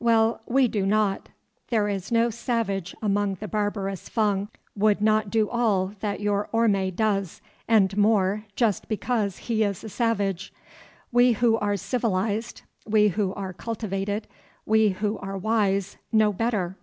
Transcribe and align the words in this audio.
Well, 0.00 0.40
we 0.46 0.66
do 0.66 0.86
not. 0.86 1.28
There 1.68 1.88
is 1.90 2.10
no 2.10 2.30
savage 2.30 2.94
among 3.02 3.34
the 3.34 3.46
barbarous 3.46 4.08
Fung 4.08 4.48
would 4.74 5.02
not 5.02 5.28
do 5.28 5.46
all 5.50 5.92
that 6.00 6.20
your 6.20 6.48
Orme 6.52 6.88
does, 6.92 7.42
and 7.68 7.94
more, 7.94 8.46
just 8.56 8.88
because 8.88 9.36
he 9.36 9.62
is 9.62 9.84
a 9.84 9.90
savage. 9.90 10.54
We 11.12 11.32
who 11.32 11.58
are 11.58 11.76
civilized, 11.76 12.62
we 12.86 13.08
who 13.08 13.34
are 13.34 13.52
cultivated, 13.52 14.26
we 14.64 14.88
who 14.88 15.18
are 15.18 15.36
wise, 15.36 15.98
know 16.10 16.32
better. 16.32 16.78